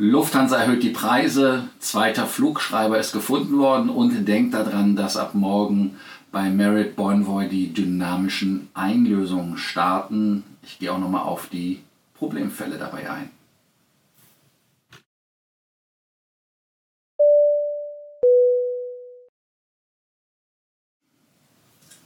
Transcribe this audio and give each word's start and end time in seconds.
Lufthansa 0.00 0.58
erhöht 0.58 0.84
die 0.84 0.90
Preise, 0.90 1.68
zweiter 1.80 2.28
Flugschreiber 2.28 3.00
ist 3.00 3.10
gefunden 3.10 3.58
worden 3.58 3.90
und 3.90 4.28
denkt 4.28 4.54
daran, 4.54 4.94
dass 4.94 5.16
ab 5.16 5.34
morgen 5.34 5.96
bei 6.30 6.50
Merit 6.50 6.94
Bonvoy 6.94 7.48
die 7.48 7.74
dynamischen 7.74 8.68
Einlösungen 8.74 9.58
starten. 9.58 10.44
Ich 10.62 10.78
gehe 10.78 10.92
auch 10.92 11.00
nochmal 11.00 11.24
auf 11.24 11.48
die 11.48 11.82
Problemfälle 12.14 12.78
dabei 12.78 13.10
ein. 13.10 13.30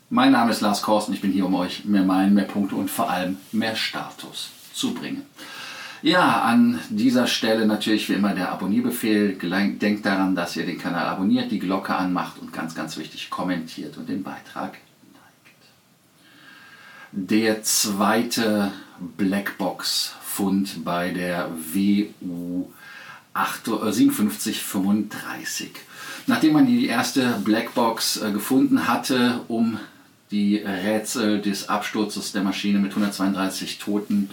Mein 0.09 0.33
Name 0.33 0.51
ist 0.51 0.63
Lars 0.63 0.81
Korsten, 0.81 1.13
ich 1.13 1.21
bin 1.21 1.31
hier, 1.31 1.45
um 1.45 1.55
euch 1.57 1.85
mehr 1.85 2.05
Meilen, 2.05 2.33
mehr 2.33 2.45
Punkte 2.47 2.75
und 2.75 2.91
vor 2.91 3.11
allem 3.11 3.37
mehr 3.53 3.77
Status 3.77 4.49
zu 4.73 4.95
bringen. 4.95 5.27
Ja, 6.03 6.43
an 6.43 6.79
dieser 6.91 7.27
Stelle 7.29 7.65
natürlich 7.65 8.09
wie 8.09 8.15
immer 8.15 8.35
der 8.35 8.51
Abonnierbefehl. 8.51 9.37
Denkt 9.37 10.05
daran, 10.05 10.35
dass 10.35 10.57
ihr 10.57 10.67
den 10.67 10.79
Kanal 10.79 11.07
abonniert, 11.07 11.53
die 11.53 11.61
Glocke 11.61 11.95
anmacht 11.95 12.41
und 12.41 12.53
ganz, 12.53 12.75
ganz 12.75 12.97
wichtig 12.97 13.31
kommentiert 13.31 13.97
und 13.97 14.09
den 14.09 14.25
Beitrag 14.25 14.79
liked. 15.15 15.63
Der 17.13 17.63
zweite 17.63 18.73
Blackbox-Fund 19.17 20.85
bei 20.85 21.11
der 21.11 21.53
WU 21.73 22.67
5735. 23.33 25.71
Nachdem 26.27 26.55
man 26.55 26.67
die 26.67 26.87
erste 26.87 27.41
Blackbox 27.45 28.23
äh, 28.23 28.33
gefunden 28.33 28.89
hatte, 28.89 29.43
um 29.47 29.79
die 30.33 30.57
Rätsel 30.57 31.41
des 31.41 31.69
Absturzes 31.69 32.33
der 32.33 32.43
Maschine 32.43 32.81
mit 32.81 32.91
132 32.91 33.79
Toten 33.79 34.29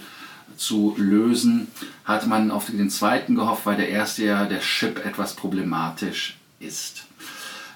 zu 0.58 0.95
lösen, 0.98 1.67
hatte 2.05 2.27
man 2.27 2.52
auf 2.52 2.67
den 2.67 2.89
zweiten 2.89 3.35
gehofft, 3.35 3.66
weil 3.66 3.77
der 3.77 3.89
erste 3.89 4.26
ja 4.26 4.45
der 4.45 4.59
Chip 4.59 5.05
etwas 5.05 5.35
problematisch 5.35 6.38
ist. 6.59 7.05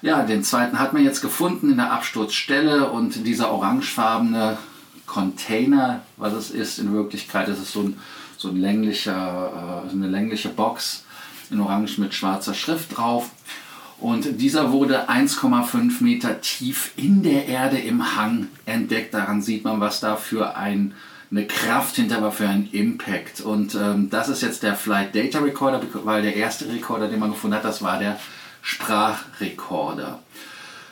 Ja, 0.02 0.22
den 0.22 0.44
zweiten 0.44 0.78
hat 0.78 0.92
man 0.92 1.02
jetzt 1.02 1.22
gefunden 1.22 1.70
in 1.70 1.76
der 1.78 1.92
Absturzstelle 1.92 2.90
und 2.90 3.26
dieser 3.26 3.50
orangefarbene 3.50 4.58
Container, 5.06 6.02
was 6.16 6.32
es 6.34 6.50
ist, 6.50 6.78
in 6.78 6.92
Wirklichkeit 6.92 7.48
ist 7.48 7.58
es 7.58 7.72
so, 7.72 7.80
ein, 7.80 7.98
so 8.36 8.48
ein 8.48 8.56
länglicher, 8.56 9.84
äh, 9.86 9.90
eine 9.90 10.08
längliche 10.08 10.50
Box 10.50 11.04
in 11.50 11.60
Orange 11.60 11.98
mit 11.98 12.14
schwarzer 12.14 12.54
Schrift 12.54 12.96
drauf. 12.96 13.30
Und 13.98 14.40
dieser 14.40 14.72
wurde 14.72 15.08
1,5 15.08 16.02
Meter 16.02 16.40
tief 16.40 16.92
in 16.96 17.22
der 17.22 17.46
Erde 17.46 17.78
im 17.78 18.16
Hang 18.16 18.48
entdeckt. 18.66 19.14
Daran 19.14 19.40
sieht 19.40 19.64
man, 19.64 19.80
was 19.80 20.00
da 20.00 20.16
für 20.16 20.56
ein, 20.56 20.94
eine 21.34 21.46
Kraft 21.46 21.96
hinter 21.96 22.22
war, 22.22 22.30
für 22.30 22.48
einen 22.48 22.68
Impact. 22.70 23.40
Und 23.40 23.74
ähm, 23.74 24.08
das 24.08 24.28
ist 24.28 24.42
jetzt 24.42 24.62
der 24.62 24.76
Flight 24.76 25.16
Data 25.16 25.40
Recorder, 25.40 25.80
weil 26.04 26.22
der 26.22 26.36
erste 26.36 26.68
Recorder, 26.68 27.08
den 27.08 27.18
man 27.18 27.30
gefunden 27.30 27.56
hat, 27.56 27.64
das 27.64 27.82
war 27.82 27.98
der 27.98 28.20
Sprachrekorder. 28.62 30.20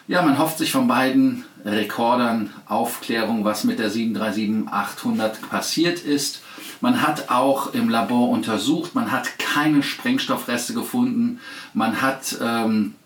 Ja, 0.09 0.23
man 0.23 0.39
hofft 0.39 0.59
sich 0.59 0.73
von 0.73 0.89
beiden 0.89 1.45
Rekordern 1.65 2.51
Aufklärung, 2.67 3.45
was 3.45 3.63
mit 3.63 3.79
der 3.79 3.91
737-800 3.93 5.47
passiert 5.49 6.01
ist. 6.01 6.43
Man 6.81 7.03
hat 7.03 7.31
auch 7.31 7.73
im 7.73 7.89
Labor 7.89 8.29
untersucht, 8.31 8.97
man 8.97 9.13
hat 9.13 9.39
keine 9.39 9.85
Sprengstoffreste 9.85 10.75
gefunden. 10.75 11.39
Man 11.73 12.03
hat 12.03 12.37
ähm, 12.43 12.97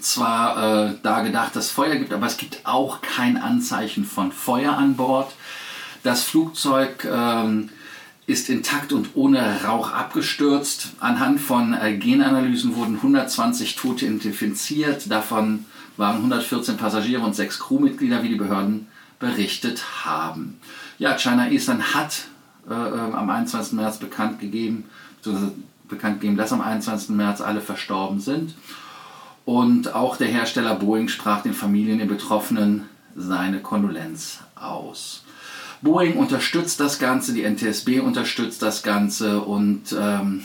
zwar 0.00 0.88
äh, 0.88 0.94
da 1.04 1.20
gedacht, 1.20 1.54
dass 1.54 1.66
es 1.66 1.70
Feuer 1.70 1.94
gibt, 1.94 2.12
aber 2.12 2.26
es 2.26 2.36
gibt 2.36 2.62
auch 2.64 3.00
kein 3.00 3.36
Anzeichen 3.36 4.04
von 4.04 4.32
Feuer 4.32 4.76
an 4.76 4.96
Bord. 4.96 5.32
Das 6.04 6.22
Flugzeug 6.22 7.08
ähm, 7.10 7.70
ist 8.26 8.50
intakt 8.50 8.92
und 8.92 9.10
ohne 9.14 9.64
Rauch 9.64 9.90
abgestürzt. 9.90 10.90
Anhand 11.00 11.40
von 11.40 11.72
äh, 11.72 11.96
Genanalysen 11.96 12.76
wurden 12.76 12.96
120 12.96 13.74
Tote 13.74 14.04
identifiziert. 14.04 15.10
Davon 15.10 15.64
waren 15.96 16.16
114 16.16 16.76
Passagiere 16.76 17.22
und 17.22 17.34
sechs 17.34 17.58
Crewmitglieder, 17.58 18.22
wie 18.22 18.28
die 18.28 18.34
Behörden 18.34 18.86
berichtet 19.18 20.04
haben. 20.04 20.60
Ja, 20.98 21.16
China 21.16 21.50
Eastern 21.50 21.94
hat 21.94 22.24
äh, 22.68 22.74
äh 22.74 23.12
am 23.14 23.30
21. 23.30 23.72
März 23.72 23.96
bekannt 23.96 24.40
gegeben, 24.40 24.84
bekannt 25.88 26.20
gegeben, 26.20 26.36
dass 26.36 26.52
am 26.52 26.60
21. 26.60 27.16
März 27.16 27.40
alle 27.40 27.62
verstorben 27.62 28.20
sind. 28.20 28.54
Und 29.46 29.94
auch 29.94 30.18
der 30.18 30.28
Hersteller 30.28 30.74
Boeing 30.74 31.08
sprach 31.08 31.42
den 31.42 31.54
Familien 31.54 31.98
der 31.98 32.06
Betroffenen 32.06 32.82
seine 33.16 33.60
Kondolenz 33.60 34.40
aus. 34.54 35.24
Boeing 35.84 36.14
unterstützt 36.14 36.80
das 36.80 36.98
Ganze, 36.98 37.34
die 37.34 37.42
NTSB 37.42 38.00
unterstützt 38.00 38.62
das 38.62 38.82
Ganze 38.82 39.42
und 39.42 39.94
ähm, 39.96 40.42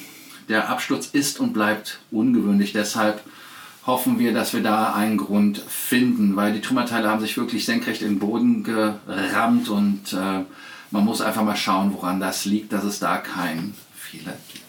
der 0.49 0.69
Absturz 0.69 1.07
ist 1.13 1.39
und 1.39 1.53
bleibt 1.53 1.99
ungewöhnlich. 2.11 2.73
Deshalb 2.73 3.23
hoffen 3.85 4.19
wir, 4.19 4.33
dass 4.33 4.53
wir 4.53 4.61
da 4.61 4.93
einen 4.93 5.17
Grund 5.17 5.57
finden, 5.57 6.35
weil 6.35 6.51
die 6.51 6.61
Trümmerteile 6.61 7.09
haben 7.09 7.21
sich 7.21 7.37
wirklich 7.37 7.65
senkrecht 7.65 8.01
in 8.01 8.09
den 8.09 8.19
Boden 8.19 8.63
gerammt 8.65 9.69
und 9.69 10.13
äh, 10.13 10.43
man 10.91 11.05
muss 11.05 11.21
einfach 11.21 11.43
mal 11.43 11.55
schauen, 11.55 11.93
woran 11.93 12.19
das 12.19 12.43
liegt, 12.43 12.73
dass 12.73 12.83
es 12.83 12.99
da 12.99 13.17
keinen 13.17 13.75
Fehler 13.95 14.33
gibt. 14.51 14.65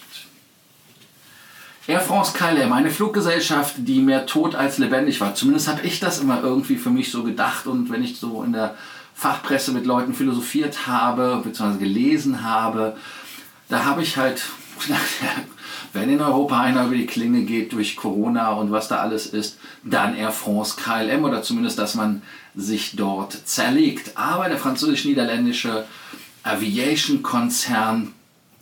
Air 1.88 2.00
France 2.00 2.32
KLM, 2.38 2.72
eine 2.72 2.90
Fluggesellschaft, 2.90 3.74
die 3.78 3.98
mehr 3.98 4.26
tot 4.26 4.54
als 4.54 4.78
lebendig 4.78 5.20
war. 5.20 5.34
Zumindest 5.34 5.66
habe 5.66 5.82
ich 5.82 5.98
das 5.98 6.20
immer 6.20 6.40
irgendwie 6.42 6.76
für 6.76 6.90
mich 6.90 7.10
so 7.10 7.24
gedacht 7.24 7.66
und 7.66 7.90
wenn 7.90 8.04
ich 8.04 8.18
so 8.18 8.44
in 8.44 8.52
der 8.52 8.76
Fachpresse 9.20 9.72
mit 9.72 9.84
Leuten 9.84 10.14
philosophiert 10.14 10.86
habe, 10.86 11.42
beziehungsweise 11.44 11.78
gelesen 11.78 12.42
habe, 12.42 12.96
da 13.68 13.84
habe 13.84 14.00
ich 14.00 14.16
halt 14.16 14.42
wenn 15.92 16.08
in 16.08 16.22
Europa 16.22 16.58
einer 16.58 16.86
über 16.86 16.94
die 16.94 17.04
Klinge 17.04 17.42
geht 17.42 17.74
durch 17.74 17.96
Corona 17.96 18.52
und 18.52 18.72
was 18.72 18.88
da 18.88 18.96
alles 18.96 19.26
ist, 19.26 19.58
dann 19.84 20.16
Air 20.16 20.32
France 20.32 20.76
KLM 20.82 21.22
oder 21.22 21.42
zumindest, 21.42 21.78
dass 21.78 21.94
man 21.94 22.22
sich 22.54 22.96
dort 22.96 23.46
zerlegt. 23.46 24.16
Aber 24.16 24.48
der 24.48 24.56
französisch-niederländische 24.56 25.84
Aviation-Konzern 26.42 28.14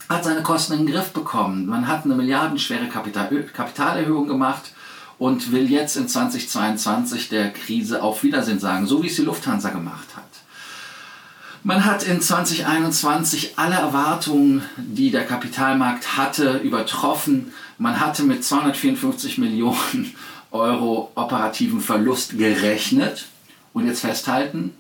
hat 0.09 0.25
seine 0.25 0.43
Kosten 0.43 0.73
in 0.73 0.87
den 0.87 0.93
Griff 0.93 1.11
bekommen. 1.11 1.67
Man 1.67 1.87
hat 1.87 2.05
eine 2.05 2.17
milliardenschwere 2.17 2.89
Kapital 2.89 3.29
Kapitalerhöhung 3.53 4.27
gemacht 4.27 4.73
und 5.19 5.53
will 5.53 5.71
jetzt 5.71 5.97
in 5.97 6.09
2022 6.09 7.29
der 7.29 7.53
Krise 7.53 8.03
auf 8.03 8.25
Wiedersehen 8.25 8.59
sagen, 8.59 8.87
so 8.87 9.05
wie 9.05 9.07
es 9.09 9.17
die 9.17 9.23
Lufthansa 9.23 9.71
gemacht 9.71 10.17
hat. 10.17 10.28
Man 11.65 11.85
hat 11.85 12.05
in 12.05 12.21
2021 12.21 13.55
alle 13.57 13.75
Erwartungen, 13.75 14.63
die 14.77 15.11
der 15.11 15.27
Kapitalmarkt 15.27 16.17
hatte, 16.17 16.59
übertroffen. 16.59 17.53
Man 17.79 18.01
hatte 18.01 18.23
mit 18.23 18.45
254 18.45 19.39
Millionen 19.39 20.15
Euro 20.51 21.11
operativen 21.15 21.81
Verlust 21.81 22.39
gerechnet. 22.39 23.27
Und 23.75 23.87
jetzt 23.87 24.01
festhalten, 24.01 24.73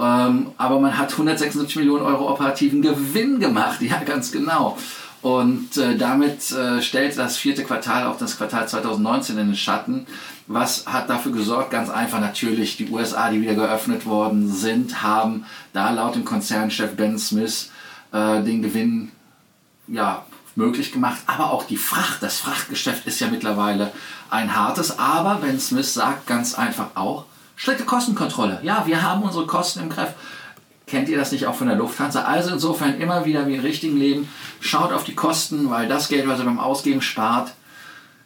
ähm, 0.00 0.52
aber 0.56 0.80
man 0.80 0.96
hat 0.96 1.12
176 1.12 1.76
Millionen 1.76 2.02
Euro 2.02 2.30
operativen 2.30 2.80
Gewinn 2.80 3.38
gemacht, 3.38 3.82
ja 3.82 4.00
ganz 4.04 4.32
genau. 4.32 4.78
Und 5.20 5.76
äh, 5.76 5.98
damit 5.98 6.50
äh, 6.50 6.80
stellt 6.80 7.18
das 7.18 7.36
vierte 7.36 7.64
Quartal 7.64 8.06
auch 8.06 8.16
das 8.16 8.38
Quartal 8.38 8.66
2019 8.66 9.36
in 9.36 9.48
den 9.48 9.56
Schatten. 9.56 10.06
Was 10.52 10.84
hat 10.86 11.08
dafür 11.08 11.30
gesorgt? 11.30 11.70
Ganz 11.70 11.90
einfach 11.90 12.18
natürlich, 12.18 12.76
die 12.76 12.90
USA, 12.90 13.30
die 13.30 13.40
wieder 13.40 13.54
geöffnet 13.54 14.04
worden 14.04 14.52
sind, 14.52 15.00
haben 15.00 15.46
da 15.72 15.90
laut 15.90 16.16
dem 16.16 16.24
Konzernchef 16.24 16.96
Ben 16.96 17.20
Smith 17.20 17.70
äh, 18.10 18.42
den 18.42 18.60
Gewinn 18.60 19.12
ja, 19.86 20.24
möglich 20.56 20.90
gemacht. 20.90 21.18
Aber 21.28 21.52
auch 21.52 21.62
die 21.62 21.76
Fracht, 21.76 22.20
das 22.24 22.40
Frachtgeschäft 22.40 23.06
ist 23.06 23.20
ja 23.20 23.28
mittlerweile 23.28 23.92
ein 24.28 24.56
hartes. 24.56 24.98
Aber 24.98 25.36
Ben 25.36 25.60
Smith 25.60 25.94
sagt 25.94 26.26
ganz 26.26 26.56
einfach 26.56 26.96
auch, 26.96 27.26
Strikte 27.54 27.84
Kostenkontrolle. 27.84 28.58
Ja, 28.64 28.86
wir 28.88 29.02
haben 29.02 29.22
unsere 29.22 29.46
Kosten 29.46 29.80
im 29.80 29.90
Griff. 29.90 30.14
Kennt 30.88 31.08
ihr 31.08 31.16
das 31.16 31.30
nicht 31.30 31.46
auch 31.46 31.54
von 31.54 31.68
der 31.68 31.76
Lufthansa? 31.76 32.22
Also 32.22 32.50
insofern 32.50 32.98
immer 32.98 33.24
wieder 33.24 33.46
wie 33.46 33.54
im 33.54 33.60
richtigen 33.60 33.96
Leben, 33.96 34.28
schaut 34.58 34.92
auf 34.92 35.04
die 35.04 35.14
Kosten, 35.14 35.70
weil 35.70 35.86
das 35.86 36.08
Geld, 36.08 36.26
was 36.26 36.40
ihr 36.40 36.46
beim 36.46 36.58
Ausgeben 36.58 37.02
spart, 37.02 37.52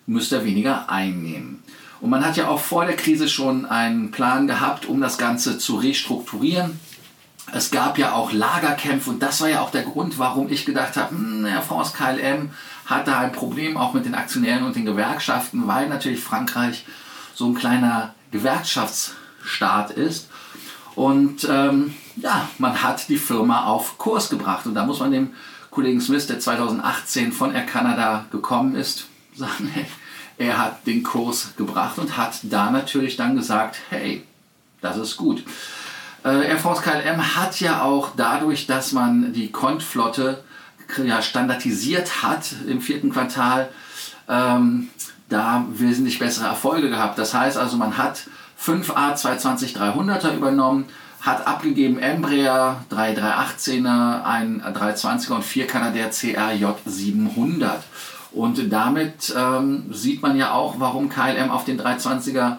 müsst 0.06 0.32
ihr 0.32 0.44
weniger 0.44 0.88
einnehmen. 0.88 1.63
Und 2.05 2.11
man 2.11 2.23
hat 2.23 2.37
ja 2.37 2.49
auch 2.49 2.61
vor 2.61 2.85
der 2.85 2.97
Krise 2.97 3.29
schon 3.29 3.65
einen 3.65 4.11
Plan 4.11 4.47
gehabt, 4.47 4.85
um 4.85 5.01
das 5.01 5.17
Ganze 5.17 5.56
zu 5.56 5.77
restrukturieren. 5.77 6.79
Es 7.53 7.71
gab 7.71 7.97
ja 7.97 8.12
auch 8.12 8.31
Lagerkämpfe 8.31 9.09
und 9.09 9.23
das 9.23 9.41
war 9.41 9.49
ja 9.49 9.62
auch 9.62 9.71
der 9.71 9.85
Grund, 9.85 10.19
warum 10.19 10.51
ich 10.51 10.67
gedacht 10.67 10.97
habe, 10.97 11.15
hm, 11.15 11.47
Air 11.47 11.62
France 11.62 11.95
KLM 11.97 12.51
hat 12.85 13.09
da 13.09 13.21
ein 13.21 13.33
Problem 13.33 13.79
auch 13.79 13.95
mit 13.95 14.05
den 14.05 14.15
Aktionären 14.15 14.65
und 14.65 14.77
den 14.77 14.85
Gewerkschaften, 14.85 15.67
weil 15.67 15.89
natürlich 15.89 16.21
Frankreich 16.21 16.85
so 17.35 17.47
ein 17.47 17.55
kleiner 17.55 18.15
Gewerkschafts- 18.33 19.12
Start 19.45 19.91
ist. 19.91 20.29
Und 20.95 21.47
ähm, 21.50 21.95
ja, 22.17 22.49
man 22.59 22.83
hat 22.83 23.09
die 23.09 23.19
Firma 23.19 23.65
auf 23.65 23.99
Kurs 23.99 24.31
gebracht. 24.31 24.67
Und 24.67 24.75
da 24.75 24.87
muss 24.87 25.00
man 25.00 25.12
dem 25.12 25.35
Kollegen 25.71 26.00
Smith, 26.00 26.27
der 26.27 26.41
2018 26.41 27.33
von 27.33 27.55
Air 27.55 27.67
Canada 27.67 28.27
gekommen 28.31 28.75
ist, 28.75 29.07
sagen, 29.35 29.71
hey, 29.73 29.87
er 30.39 30.59
hat 30.59 30.87
den 30.87 31.03
Kurs 31.03 31.55
gebracht 31.57 31.99
und 31.99 32.17
hat 32.17 32.41
da 32.43 32.71
natürlich 32.71 33.17
dann 33.17 33.37
gesagt, 33.37 33.77
hey, 33.91 34.25
das 34.81 34.97
ist 34.97 35.17
gut. 35.17 35.45
Äh, 36.25 36.49
Air 36.49 36.59
France 36.59 36.83
KLM 36.83 37.37
hat 37.37 37.61
ja 37.61 37.83
auch 37.83 38.11
dadurch, 38.17 38.67
dass 38.67 38.93
man 38.93 39.33
die 39.33 39.51
Contflotte 39.53 40.43
ja, 41.05 41.23
standardisiert 41.23 42.23
hat 42.23 42.55
im 42.67 42.81
vierten 42.81 43.13
Quartal, 43.13 43.69
ähm, 44.29 44.89
da 45.29 45.65
wesentlich 45.71 46.19
bessere 46.19 46.47
Erfolge 46.47 46.91
gehabt. 46.91 47.19
Das 47.19 47.35
heißt 47.35 47.57
also, 47.57 47.77
man 47.77 47.97
hat 47.97 48.25
5 48.57 48.91
A220-300er 48.91 50.35
übernommen, 50.35 50.87
hat 51.21 51.47
abgegeben 51.47 51.99
Embraer 51.99 52.85
3 52.91 53.15
318er, 53.15 54.25
ein 54.25 54.63
320er 54.63 55.33
und 55.33 55.45
4 55.45 55.67
Canadair 55.67 56.11
CRJ 56.11 56.67
700. 56.85 57.83
Und 58.35 58.73
damit 58.73 59.33
ähm, 59.37 59.85
sieht 59.93 60.21
man 60.21 60.37
ja 60.37 60.53
auch, 60.53 60.81
warum 60.81 61.09
KLM 61.09 61.51
auf 61.51 61.65
den 61.65 61.81
320er 61.81 62.59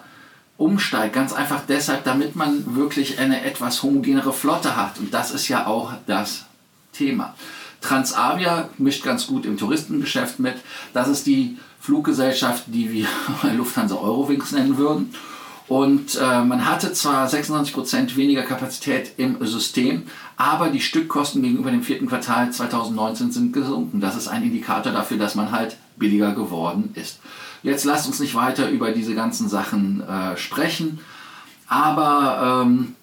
umsteigt. 0.58 1.14
Ganz 1.14 1.34
einfach 1.34 1.62
deshalb, 1.68 2.06
damit 2.06 2.36
man 2.36 2.76
wirklich 2.76 3.20
eine 3.20 3.44
etwas 3.44 3.84
homogenere 3.84 4.32
Flotte 4.32 4.78
hat. 4.78 5.00
Und 5.00 5.14
das 5.14 5.32
ist 5.32 5.50
ja 5.50 5.68
auch 5.68 5.94
das 6.08 6.46
Thema. 6.94 7.36
Transavia 7.82 8.70
mischt 8.78 9.04
ganz 9.04 9.28
gut 9.28 9.46
im 9.46 9.58
Touristengeschäft 9.58 10.40
mit. 10.40 10.56
Das 10.94 11.10
ist 11.10 11.28
die 11.28 11.58
Fluggesellschaft, 11.80 12.64
die 12.68 12.92
wir 12.92 13.08
Lufthansa 13.56 13.96
Eurowings 13.96 14.54
nennen 14.54 14.78
würden. 14.78 15.14
Und 15.68 16.16
äh, 16.16 16.44
man 16.44 16.70
hatte 16.70 16.94
zwar 16.94 17.28
96% 17.28 18.16
weniger 18.16 18.44
Kapazität 18.44 19.14
im 19.18 19.44
System, 19.46 20.04
aber 20.38 20.70
die 20.70 20.82
Stückkosten 20.82 21.42
gegenüber 21.42 21.72
dem 21.72 21.82
vierten 21.82 22.08
Quartal 22.08 22.52
2019 22.52 23.32
sind 23.32 23.52
gesunken. 23.52 24.00
Das 24.00 24.16
ist 24.16 24.28
ein 24.28 24.44
Indikator 24.44 24.92
dafür, 24.92 25.18
dass 25.18 25.34
man 25.34 25.52
halt 25.52 25.78
billiger 25.98 26.34
geworden 26.34 26.92
ist. 26.94 27.20
Jetzt 27.64 27.84
lasst 27.84 28.06
uns 28.06 28.20
nicht 28.20 28.36
weiter 28.36 28.70
über 28.70 28.92
diese 28.92 29.16
ganzen 29.16 29.50
Sachen 29.50 30.04
äh, 30.08 30.38
sprechen, 30.38 31.00
aber 31.68 32.64
ähm, 32.64 32.96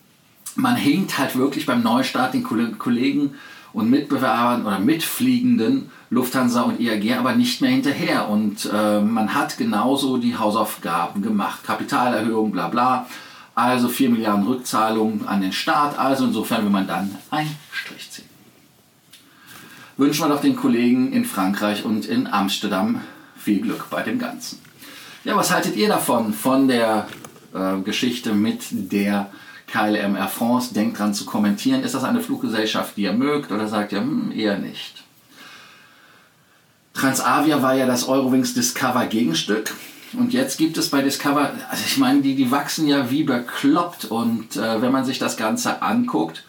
man 0.55 0.77
hinkt 0.77 1.19
halt 1.19 1.37
wirklich 1.37 1.67
beim 1.67 1.83
Neustart 1.83 2.35
den 2.35 2.45
Kollegen 2.45 3.35
und 3.73 3.91
Mitbewerbern 3.91 4.67
oder 4.67 4.79
Mitfliegenden 4.79 5.91
Lufthansa 6.11 6.63
und 6.63 6.79
IAG 6.79 7.17
aber 7.19 7.35
nicht 7.35 7.63
mehr 7.63 7.71
hinterher. 7.71 8.29
Und 8.29 8.69
äh, 8.73 9.01
man 9.01 9.35
hat 9.35 9.57
genauso 9.57 10.19
die 10.19 10.37
Hausaufgaben 10.37 11.23
gemacht. 11.23 11.65
Kapitalerhöhung, 11.65 12.53
bla 12.53 12.69
bla. 12.69 13.07
Also 13.55 13.89
4 13.89 14.11
Milliarden 14.11 14.47
Rückzahlungen 14.47 15.27
an 15.27 15.41
den 15.41 15.53
Staat. 15.53 15.99
Also 15.99 16.27
insofern 16.27 16.65
will 16.65 16.71
man 16.71 16.87
dann 16.87 17.17
einen 17.31 17.57
Strich 17.71 18.11
ziehen. 18.11 18.29
Wünschen 19.97 20.25
wir 20.25 20.35
doch 20.35 20.41
den 20.43 20.57
Kollegen 20.57 21.13
in 21.13 21.25
Frankreich 21.25 21.85
und 21.85 22.07
in 22.07 22.27
Amsterdam 22.27 23.01
viel 23.37 23.61
Glück 23.61 23.89
bei 23.91 24.03
dem 24.03 24.19
Ganzen. 24.19 24.59
Ja, 25.25 25.37
was 25.37 25.53
haltet 25.53 25.77
ihr 25.77 25.89
davon, 25.89 26.33
von 26.35 26.69
der 26.69 27.07
äh, 27.55 27.81
Geschichte 27.81 28.35
mit 28.35 28.65
der 28.71 29.31
KLM 29.73 30.17
Air 30.17 30.29
France? 30.29 30.75
Denkt 30.75 30.99
dran 30.99 31.15
zu 31.15 31.25
kommentieren. 31.25 31.83
Ist 31.83 31.95
das 31.95 32.05
eine 32.05 32.21
Fluggesellschaft, 32.21 32.97
die 32.97 33.03
ihr 33.03 33.13
mögt 33.13 33.51
oder 33.51 33.67
sagt 33.69 33.93
ihr 33.93 34.01
hm, 34.01 34.33
eher 34.33 34.59
nicht? 34.59 35.03
Transavia 36.95 37.63
war 37.63 37.75
ja 37.75 37.87
das 37.87 38.07
Eurowings 38.07 38.55
Discover 38.55 39.07
Gegenstück. 39.07 39.75
Und 40.13 40.35
jetzt 40.35 40.59
gibt 40.59 40.77
es 40.77 40.91
bei 40.91 41.01
Discover, 41.01 41.53
also 41.71 41.85
ich 41.87 41.97
meine, 41.97 42.21
die, 42.21 42.35
die 42.35 42.51
wachsen 42.51 42.87
ja 42.87 43.11
wie 43.11 43.25
bekloppt. 43.25 44.05
Und 44.05 44.57
äh, 44.57 44.83
wenn 44.83 44.93
man 44.93 45.07
sich 45.07 45.19
das 45.19 45.39
Ganze 45.39 45.81
anguckt, 45.81 46.45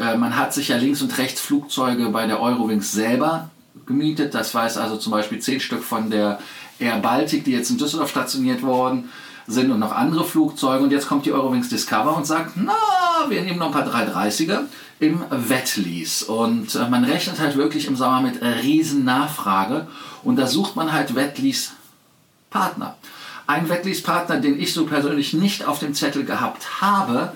äh, 0.00 0.16
man 0.16 0.36
hat 0.36 0.52
sich 0.52 0.68
ja 0.68 0.76
links 0.76 1.00
und 1.00 1.16
rechts 1.16 1.40
Flugzeuge 1.40 2.08
bei 2.08 2.26
der 2.26 2.40
Eurowings 2.40 2.90
selber 2.90 3.50
gemietet. 3.86 4.34
Das 4.34 4.52
weiß 4.52 4.78
also 4.78 4.96
zum 4.96 5.12
Beispiel 5.12 5.38
zehn 5.38 5.60
Stück 5.60 5.84
von 5.84 6.10
der 6.10 6.40
Air 6.80 6.98
Baltic, 6.98 7.44
die 7.44 7.52
jetzt 7.52 7.70
in 7.70 7.78
Düsseldorf 7.78 8.10
stationiert 8.10 8.62
worden 8.62 9.10
sind 9.46 9.70
und 9.70 9.78
noch 9.78 9.92
andere 9.92 10.24
Flugzeuge. 10.24 10.84
Und 10.84 10.90
jetzt 10.90 11.08
kommt 11.08 11.26
die 11.26 11.32
Eurowings 11.32 11.68
Discover 11.68 12.16
und 12.16 12.26
sagt, 12.26 12.52
na, 12.56 12.74
wir 13.28 13.42
nehmen 13.42 13.58
noch 13.58 13.74
ein 13.74 13.84
paar 13.84 13.86
330er 13.86 14.60
im 15.00 15.22
Wettlease. 15.30 16.26
Und 16.26 16.74
äh, 16.74 16.88
man 16.88 17.04
rechnet 17.04 17.38
halt 17.38 17.56
wirklich 17.56 17.86
im 17.86 17.96
Sommer 17.96 18.20
mit 18.20 18.40
riesen 18.42 19.04
Nachfrage. 19.04 19.86
Und 20.22 20.36
da 20.36 20.46
sucht 20.46 20.76
man 20.76 20.92
halt 20.92 21.14
Wettlease-Partner. 21.14 22.96
Ein 23.46 23.68
Wettlease-Partner, 23.68 24.38
den 24.38 24.58
ich 24.58 24.72
so 24.72 24.86
persönlich 24.86 25.34
nicht 25.34 25.66
auf 25.66 25.78
dem 25.78 25.94
Zettel 25.94 26.24
gehabt 26.24 26.80
habe, 26.80 27.32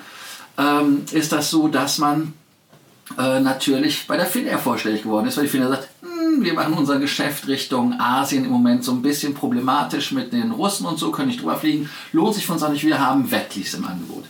ähm, 0.56 1.04
ist 1.12 1.32
das 1.32 1.50
so, 1.50 1.68
dass 1.68 1.98
man 1.98 2.32
äh, 3.18 3.40
natürlich 3.40 4.06
bei 4.06 4.16
der 4.16 4.26
Finnair 4.26 4.58
vorstellig 4.58 5.02
geworden 5.02 5.26
ist, 5.26 5.36
weil 5.36 5.44
die 5.44 5.50
Finnair 5.50 5.68
sagt, 5.68 5.87
wir 6.42 6.54
machen 6.54 6.74
unser 6.74 6.98
Geschäft 6.98 7.48
Richtung 7.48 7.98
Asien 8.00 8.44
im 8.44 8.50
Moment 8.50 8.84
so 8.84 8.92
ein 8.92 9.02
bisschen 9.02 9.34
problematisch 9.34 10.12
mit 10.12 10.32
den 10.32 10.50
Russen 10.50 10.86
und 10.86 10.98
so, 10.98 11.10
können 11.10 11.28
nicht 11.28 11.40
drüber 11.40 11.56
fliegen, 11.56 11.90
lohnt 12.12 12.34
sich 12.34 12.46
von 12.46 12.54
uns 12.54 12.62
auch 12.62 12.70
nicht, 12.70 12.84
wir 12.84 12.98
haben 12.98 13.30
Wettlease 13.30 13.76
im 13.76 13.86
Angebot. 13.86 14.24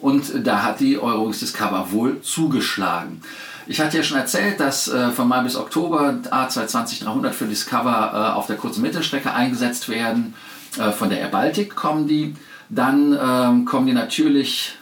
Und 0.00 0.46
da 0.46 0.62
hat 0.62 0.80
die 0.80 0.98
Eurowings 0.98 1.40
Discover 1.40 1.90
wohl 1.90 2.20
zugeschlagen. 2.20 3.22
Ich 3.66 3.80
hatte 3.80 3.96
ja 3.96 4.02
schon 4.02 4.18
erzählt, 4.18 4.60
dass 4.60 4.88
äh, 4.88 5.10
von 5.10 5.26
Mai 5.26 5.42
bis 5.42 5.56
Oktober 5.56 6.18
A220-300 6.30 7.30
für 7.30 7.46
Discover 7.46 8.12
äh, 8.12 8.36
auf 8.36 8.46
der 8.46 8.56
kurzen 8.56 8.82
Mittelstrecke 8.82 9.32
eingesetzt 9.32 9.88
werden. 9.88 10.34
Äh, 10.78 10.90
von 10.92 11.08
der 11.08 11.20
Air 11.20 11.28
Baltic 11.28 11.74
kommen 11.74 12.06
die. 12.06 12.34
Dann 12.68 13.18
ähm, 13.18 13.64
kommen 13.64 13.86
die 13.86 13.94
natürlich 13.94 14.74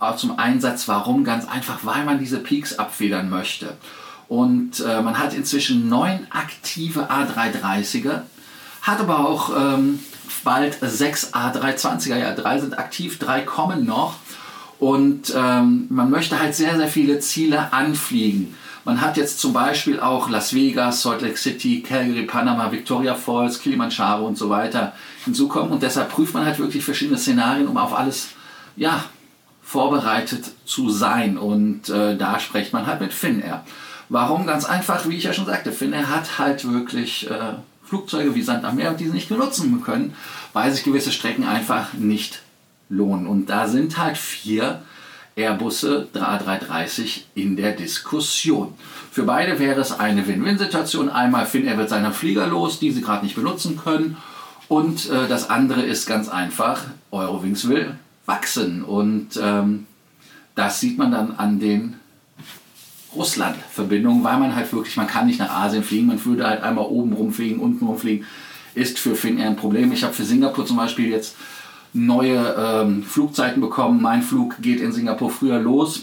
auch 0.00 0.16
zum 0.16 0.38
Einsatz. 0.38 0.88
Warum? 0.88 1.22
Ganz 1.22 1.46
einfach, 1.46 1.80
weil 1.82 2.04
man 2.04 2.18
diese 2.18 2.38
Peaks 2.38 2.78
abfedern 2.78 3.30
möchte. 3.30 3.74
Und 4.28 4.80
äh, 4.80 5.02
man 5.02 5.18
hat 5.18 5.34
inzwischen 5.34 5.88
neun 5.88 6.26
aktive 6.30 7.10
A330er, 7.10 8.22
hat 8.82 9.00
aber 9.00 9.28
auch 9.28 9.50
ähm, 9.56 10.00
bald 10.44 10.78
sechs 10.80 11.34
A320er. 11.34 12.16
Ja, 12.16 12.34
drei 12.34 12.58
sind 12.58 12.78
aktiv, 12.78 13.18
drei 13.18 13.40
kommen 13.40 13.84
noch. 13.84 14.16
Und 14.78 15.32
ähm, 15.36 15.86
man 15.88 16.10
möchte 16.10 16.38
halt 16.38 16.54
sehr, 16.54 16.76
sehr 16.76 16.88
viele 16.88 17.20
Ziele 17.20 17.72
anfliegen. 17.72 18.54
Man 18.84 19.00
hat 19.00 19.16
jetzt 19.16 19.40
zum 19.40 19.54
Beispiel 19.54 19.98
auch 19.98 20.28
Las 20.28 20.52
Vegas, 20.52 21.00
Salt 21.00 21.22
Lake 21.22 21.38
City, 21.38 21.82
Calgary, 21.82 22.24
Panama, 22.24 22.70
Victoria 22.70 23.14
Falls, 23.14 23.60
Kilimanjaro 23.60 24.26
und 24.26 24.36
so 24.36 24.50
weiter 24.50 24.92
hinzukommen. 25.24 25.72
Und 25.72 25.82
deshalb 25.82 26.10
prüft 26.10 26.34
man 26.34 26.44
halt 26.44 26.58
wirklich 26.58 26.84
verschiedene 26.84 27.16
Szenarien, 27.16 27.66
um 27.66 27.78
auf 27.78 27.94
alles 27.94 28.28
ja, 28.76 29.04
vorbereitet 29.62 30.50
zu 30.66 30.90
sein. 30.90 31.38
Und 31.38 31.88
äh, 31.88 32.16
da 32.18 32.38
spricht 32.38 32.74
man 32.74 32.86
halt 32.86 33.00
mit 33.00 33.14
Finnair. 33.14 33.64
Warum? 34.08 34.46
Ganz 34.46 34.64
einfach, 34.64 35.08
wie 35.08 35.16
ich 35.16 35.24
ja 35.24 35.32
schon 35.32 35.46
sagte, 35.46 35.72
Finnair 35.72 36.08
hat 36.08 36.38
halt 36.38 36.70
wirklich 36.70 37.30
äh, 37.30 37.54
Flugzeuge 37.84 38.34
wie 38.34 38.42
Sand 38.42 38.64
am 38.64 38.76
Meer, 38.76 38.92
die 38.94 39.06
sie 39.06 39.12
nicht 39.12 39.28
benutzen 39.28 39.80
können, 39.82 40.14
weil 40.52 40.72
sich 40.72 40.84
gewisse 40.84 41.12
Strecken 41.12 41.44
einfach 41.44 41.94
nicht 41.94 42.40
lohnen. 42.88 43.26
Und 43.26 43.46
da 43.46 43.68
sind 43.68 43.98
halt 43.98 44.16
vier 44.16 44.82
Airbusse 45.36 46.08
A330 46.14 47.22
in 47.34 47.56
der 47.56 47.72
Diskussion. 47.72 48.74
Für 49.10 49.24
beide 49.24 49.58
wäre 49.58 49.80
es 49.80 49.98
eine 49.98 50.26
Win-Win-Situation. 50.26 51.10
Einmal 51.10 51.46
Finnair 51.46 51.76
wird 51.76 51.88
seiner 51.88 52.12
Flieger 52.12 52.46
los, 52.46 52.78
die 52.78 52.92
sie 52.92 53.00
gerade 53.00 53.24
nicht 53.24 53.34
benutzen 53.34 53.78
können. 53.82 54.16
Und 54.68 55.10
äh, 55.10 55.28
das 55.28 55.50
andere 55.50 55.82
ist 55.82 56.06
ganz 56.06 56.28
einfach, 56.28 56.84
Eurowings 57.10 57.68
will 57.68 57.96
wachsen. 58.26 58.84
Und 58.84 59.38
ähm, 59.40 59.86
das 60.54 60.80
sieht 60.80 60.98
man 60.98 61.10
dann 61.10 61.34
an 61.36 61.58
den 61.58 61.96
Russland-Verbindungen, 63.14 64.24
weil 64.24 64.38
man 64.38 64.54
halt 64.54 64.72
wirklich, 64.72 64.96
man 64.96 65.06
kann 65.06 65.26
nicht 65.26 65.38
nach 65.38 65.50
Asien 65.50 65.82
fliegen, 65.82 66.06
man 66.06 66.24
würde 66.24 66.46
halt 66.46 66.62
einmal 66.62 66.86
oben 66.86 67.12
rumfliegen, 67.12 67.60
unten 67.60 67.86
rumfliegen, 67.86 68.26
ist 68.74 68.98
für 68.98 69.14
Finnair 69.14 69.48
ein 69.48 69.56
Problem. 69.56 69.92
Ich 69.92 70.02
habe 70.02 70.14
für 70.14 70.24
Singapur 70.24 70.66
zum 70.66 70.76
Beispiel 70.76 71.08
jetzt 71.10 71.36
neue 71.92 72.54
ähm, 72.58 73.02
Flugzeiten 73.04 73.60
bekommen. 73.60 74.02
Mein 74.02 74.22
Flug 74.22 74.60
geht 74.60 74.80
in 74.80 74.92
Singapur 74.92 75.30
früher 75.30 75.60
los 75.60 76.02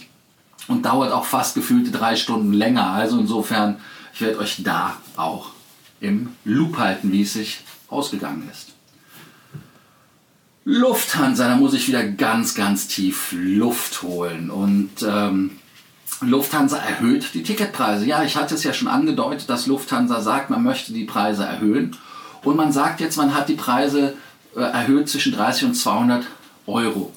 und 0.67 0.85
dauert 0.85 1.11
auch 1.11 1.25
fast 1.25 1.55
gefühlte 1.55 1.91
drei 1.91 2.15
Stunden 2.15 2.53
länger. 2.53 2.91
Also 2.91 3.19
insofern, 3.19 3.77
ich 4.13 4.21
werde 4.21 4.39
euch 4.39 4.63
da 4.63 4.95
auch 5.17 5.51
im 5.99 6.29
Loop 6.45 6.77
halten, 6.77 7.11
wie 7.11 7.23
es 7.23 7.33
sich 7.33 7.59
ausgegangen 7.89 8.47
ist. 8.49 8.69
Lufthansa, 10.63 11.47
da 11.47 11.55
muss 11.55 11.73
ich 11.73 11.87
wieder 11.87 12.03
ganz, 12.03 12.55
ganz 12.55 12.87
tief 12.87 13.33
Luft 13.35 14.03
holen. 14.03 14.49
Und 14.49 14.91
ähm, 15.05 15.51
Lufthansa 16.21 16.77
erhöht 16.77 17.33
die 17.33 17.43
Ticketpreise. 17.43 18.05
Ja, 18.05 18.23
ich 18.23 18.35
hatte 18.35 18.55
es 18.55 18.63
ja 18.63 18.73
schon 18.73 18.87
angedeutet, 18.87 19.49
dass 19.49 19.67
Lufthansa 19.67 20.21
sagt, 20.21 20.49
man 20.49 20.63
möchte 20.63 20.93
die 20.93 21.05
Preise 21.05 21.45
erhöhen. 21.45 21.95
Und 22.43 22.57
man 22.57 22.71
sagt 22.71 22.99
jetzt, 22.99 23.17
man 23.17 23.33
hat 23.33 23.49
die 23.49 23.55
Preise 23.55 24.15
äh, 24.55 24.61
erhöht 24.61 25.09
zwischen 25.09 25.33
30 25.33 25.65
und 25.65 25.73
200 25.75 26.25
Euro. 26.67 27.11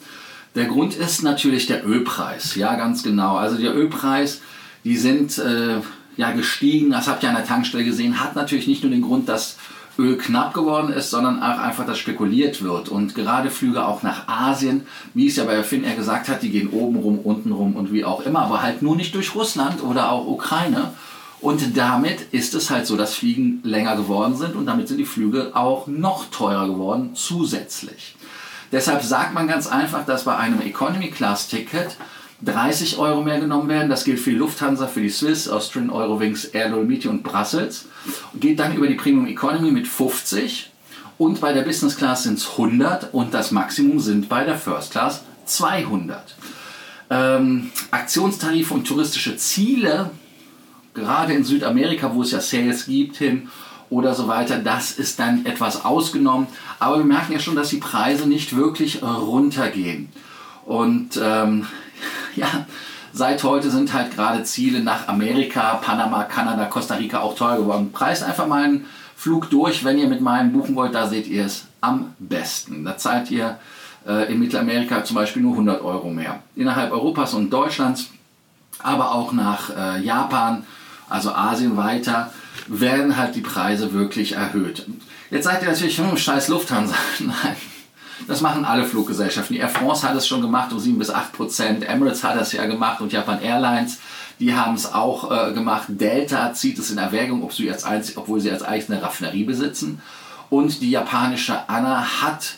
Der 0.54 0.66
Grund 0.66 0.94
ist 0.94 1.22
natürlich 1.22 1.66
der 1.66 1.86
Ölpreis. 1.86 2.54
Ja, 2.54 2.76
ganz 2.76 3.02
genau. 3.02 3.36
Also 3.36 3.56
der 3.56 3.74
Ölpreis, 3.74 4.40
die 4.84 4.96
sind 4.96 5.38
äh, 5.38 5.80
ja 6.16 6.30
gestiegen. 6.30 6.90
Das 6.90 7.08
habt 7.08 7.22
ihr 7.22 7.28
an 7.28 7.34
der 7.34 7.46
Tankstelle 7.46 7.84
gesehen. 7.84 8.20
Hat 8.20 8.36
natürlich 8.36 8.68
nicht 8.68 8.82
nur 8.82 8.92
den 8.92 9.02
Grund, 9.02 9.28
dass 9.28 9.56
Öl 9.98 10.18
knapp 10.18 10.54
geworden 10.54 10.92
ist, 10.92 11.10
sondern 11.10 11.42
auch 11.42 11.58
einfach, 11.58 11.86
dass 11.86 11.98
spekuliert 11.98 12.62
wird. 12.62 12.88
Und 12.88 13.14
gerade 13.14 13.50
Flüge 13.50 13.86
auch 13.86 14.02
nach 14.02 14.28
Asien, 14.28 14.86
wie 15.14 15.28
es 15.28 15.36
ja 15.36 15.44
bei 15.44 15.62
Finnair 15.62 15.94
gesagt 15.94 16.28
hat, 16.28 16.42
die 16.42 16.50
gehen 16.50 16.70
oben 16.70 16.96
rum, 16.96 17.18
unten 17.18 17.52
rum 17.52 17.76
und 17.76 17.92
wie 17.92 18.04
auch 18.04 18.20
immer, 18.20 18.42
aber 18.42 18.62
halt 18.62 18.82
nur 18.82 18.96
nicht 18.96 19.14
durch 19.14 19.34
Russland 19.34 19.82
oder 19.82 20.10
auch 20.10 20.26
Ukraine. 20.26 20.92
Und 21.40 21.76
damit 21.76 22.32
ist 22.32 22.54
es 22.54 22.70
halt 22.70 22.86
so, 22.86 22.96
dass 22.96 23.14
Fliegen 23.14 23.60
länger 23.64 23.96
geworden 23.96 24.34
sind 24.34 24.56
und 24.56 24.66
damit 24.66 24.88
sind 24.88 24.96
die 24.96 25.04
Flüge 25.04 25.50
auch 25.54 25.86
noch 25.86 26.24
teurer 26.30 26.66
geworden 26.66 27.10
zusätzlich. 27.14 28.16
Deshalb 28.72 29.02
sagt 29.02 29.34
man 29.34 29.46
ganz 29.46 29.66
einfach, 29.66 30.06
dass 30.06 30.24
bei 30.24 30.36
einem 30.36 30.60
Economy 30.62 31.10
Class 31.10 31.48
Ticket 31.48 31.96
30 32.44 32.98
Euro 32.98 33.22
mehr 33.22 33.40
genommen 33.40 33.68
werden. 33.68 33.88
Das 33.88 34.04
gilt 34.04 34.20
für 34.20 34.30
die 34.30 34.36
Lufthansa, 34.36 34.86
für 34.86 35.00
die 35.00 35.10
Swiss, 35.10 35.48
Austrian, 35.48 35.90
Eurowings, 35.90 36.46
Air 36.46 36.70
Dolomiti 36.70 37.08
und 37.08 37.22
Brussels. 37.22 37.86
Geht 38.34 38.58
dann 38.58 38.74
über 38.74 38.86
die 38.86 38.94
Premium 38.94 39.26
Economy 39.26 39.70
mit 39.70 39.88
50 39.88 40.70
und 41.16 41.40
bei 41.40 41.52
der 41.52 41.62
Business 41.62 41.96
Class 41.96 42.24
sind 42.24 42.38
es 42.38 42.50
100 42.50 43.14
und 43.14 43.32
das 43.34 43.50
Maximum 43.50 44.00
sind 44.00 44.28
bei 44.28 44.44
der 44.44 44.56
First 44.56 44.92
Class 44.92 45.22
200. 45.46 46.34
Ähm, 47.10 47.70
Aktionstarife 47.90 48.74
und 48.74 48.86
touristische 48.86 49.36
Ziele, 49.36 50.10
gerade 50.94 51.34
in 51.34 51.44
Südamerika, 51.44 52.14
wo 52.14 52.22
es 52.22 52.32
ja 52.32 52.40
Sales 52.40 52.86
gibt, 52.86 53.16
hin 53.16 53.48
oder 53.90 54.14
so 54.14 54.26
weiter, 54.26 54.58
das 54.58 54.92
ist 54.92 55.20
dann 55.20 55.46
etwas 55.46 55.84
ausgenommen. 55.84 56.48
Aber 56.80 56.98
wir 56.98 57.04
merken 57.04 57.32
ja 57.32 57.38
schon, 57.38 57.54
dass 57.54 57.68
die 57.68 57.76
Preise 57.76 58.26
nicht 58.26 58.56
wirklich 58.56 59.02
runtergehen. 59.02 60.08
Und 60.64 61.20
ähm, 61.22 61.66
ja, 62.36 62.66
seit 63.12 63.42
heute 63.42 63.70
sind 63.70 63.92
halt 63.92 64.14
gerade 64.14 64.42
Ziele 64.44 64.80
nach 64.80 65.08
Amerika, 65.08 65.74
Panama, 65.76 66.24
Kanada, 66.24 66.66
Costa 66.66 66.94
Rica 66.94 67.20
auch 67.20 67.34
teuer 67.34 67.56
geworden. 67.56 67.92
Preist 67.92 68.22
einfach 68.22 68.46
mal 68.46 68.64
einen 68.64 68.86
Flug 69.16 69.50
durch, 69.50 69.84
wenn 69.84 69.98
ihr 69.98 70.08
mit 70.08 70.20
meinem 70.20 70.52
buchen 70.52 70.74
wollt, 70.74 70.94
da 70.94 71.06
seht 71.06 71.26
ihr 71.26 71.46
es 71.46 71.66
am 71.80 72.14
besten. 72.18 72.84
Da 72.84 72.96
zahlt 72.96 73.30
ihr 73.30 73.58
äh, 74.06 74.32
in 74.32 74.38
Mittelamerika 74.38 75.04
zum 75.04 75.16
Beispiel 75.16 75.42
nur 75.42 75.52
100 75.52 75.82
Euro 75.82 76.10
mehr. 76.10 76.40
Innerhalb 76.56 76.92
Europas 76.92 77.34
und 77.34 77.50
Deutschlands, 77.50 78.10
aber 78.82 79.12
auch 79.12 79.32
nach 79.32 79.70
äh, 79.70 80.02
Japan, 80.02 80.64
also 81.08 81.32
Asien 81.32 81.76
weiter, 81.76 82.32
werden 82.66 83.16
halt 83.16 83.34
die 83.34 83.40
Preise 83.40 83.92
wirklich 83.92 84.32
erhöht. 84.32 84.86
Jetzt 85.30 85.44
seid 85.44 85.62
ihr 85.62 85.68
natürlich, 85.68 85.98
hm, 85.98 86.16
scheiß 86.16 86.48
Lufthansa. 86.48 86.94
Nein, 87.20 87.56
das 88.26 88.40
machen 88.40 88.64
alle 88.64 88.85
Fluggesellschaften. 88.85 89.54
Die 89.54 89.61
Air 89.61 89.68
France 89.68 90.09
hat 90.09 90.16
es 90.16 90.26
schon 90.26 90.40
gemacht 90.40 90.73
um 90.73 90.78
7 90.78 90.99
bis 90.99 91.11
8 91.11 91.33
Prozent. 91.33 91.88
Emirates 91.88 92.25
hat 92.25 92.40
es 92.40 92.52
ja 92.52 92.66
gemacht 92.66 93.00
und 93.00 93.12
Japan 93.12 93.40
Airlines, 93.42 93.99
die 94.40 94.54
haben 94.54 94.75
es 94.75 94.92
auch 94.92 95.30
äh, 95.30 95.52
gemacht. 95.52 95.85
Delta 95.88 96.52
zieht 96.52 96.78
es 96.78 96.90
in 96.90 96.99
Erwägung, 96.99 97.42
ob 97.42 97.52
sie 97.52 97.71
als 97.71 98.16
obwohl 98.16 98.40
sie 98.40 98.50
als 98.50 98.62
eigene 98.62 99.02
Raffinerie 99.02 99.44
besitzen. 99.44 100.00
Und 100.50 100.80
die 100.80 100.90
japanische 100.90 101.68
ANA 101.68 102.23
hat 102.23 102.56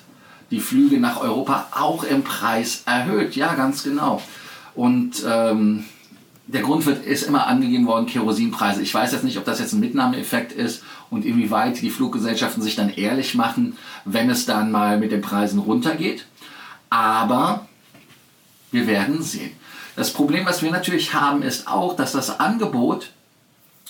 die 0.51 0.61
Flüge 0.61 1.01
nach 1.01 1.21
Europa 1.21 1.67
auch 1.73 2.05
im 2.05 2.23
Preis 2.23 2.83
erhöht. 2.87 3.37
Ja, 3.37 3.55
ganz 3.55 3.83
genau. 3.83 4.23
Und 4.75 5.25
ähm, 5.27 5.85
der 6.47 6.63
Grund 6.63 6.87
wird, 6.87 7.05
ist 7.05 7.25
immer 7.25 7.47
angegeben 7.47 7.87
worden, 7.87 8.07
Kerosinpreise. 8.07 8.83
Ich 8.83 8.95
weiß 8.95 9.13
jetzt 9.13 9.25
nicht, 9.25 9.39
ob 9.39 9.45
das 9.45 9.59
jetzt 9.59 9.73
ein 9.73 9.81
Mitnahmeeffekt 9.81 10.53
ist 10.53 10.83
und 11.11 11.25
inwieweit 11.25 11.81
die 11.81 11.91
Fluggesellschaften 11.91 12.63
sich 12.63 12.77
dann 12.77 12.91
ehrlich 12.91 13.35
machen, 13.35 13.77
wenn 14.05 14.31
es 14.31 14.47
dann 14.47 14.71
mal 14.71 14.99
mit 14.99 15.13
den 15.13 15.23
Preisen 15.23 15.59
runtergeht. 15.59 16.27
Aber 16.91 17.67
wir 18.71 18.87
werden 18.87 19.23
sehen. 19.23 19.53
Das 19.97 20.13
Problem, 20.13 20.45
was 20.45 20.63
wir 20.63 20.71
natürlich 20.71 21.15
haben, 21.15 21.43
ist 21.43 21.69
auch, 21.69 21.97
dass 21.97 22.13
das 22.13 22.41
Angebot 22.41 23.11